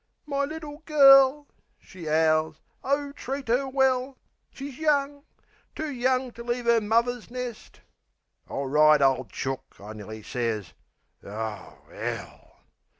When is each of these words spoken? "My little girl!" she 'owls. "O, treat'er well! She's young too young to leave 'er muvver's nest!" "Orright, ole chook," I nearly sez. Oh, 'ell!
"My 0.25 0.45
little 0.45 0.79
girl!" 0.87 1.45
she 1.79 2.09
'owls. 2.09 2.59
"O, 2.83 3.11
treat'er 3.11 3.67
well! 3.71 4.17
She's 4.49 4.79
young 4.79 5.21
too 5.75 5.91
young 5.91 6.31
to 6.31 6.43
leave 6.43 6.65
'er 6.65 6.81
muvver's 6.81 7.29
nest!" 7.29 7.81
"Orright, 8.49 9.03
ole 9.03 9.25
chook," 9.25 9.75
I 9.79 9.93
nearly 9.93 10.23
sez. 10.23 10.73
Oh, 11.23 11.83
'ell! 11.91 12.61